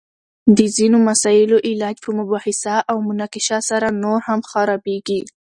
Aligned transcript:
د 0.57 0.59
ځینو 0.75 0.97
مسائلو 1.09 1.57
علاج 1.69 1.95
په 2.05 2.09
مباحثه 2.19 2.75
او 2.91 2.97
مناقشه 3.09 3.59
سره 3.69 3.87
نور 4.03 4.19
هم 4.27 4.39
خرابیږي! 4.49 5.21